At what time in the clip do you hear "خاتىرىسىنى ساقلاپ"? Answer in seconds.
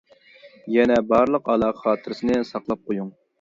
1.83-2.83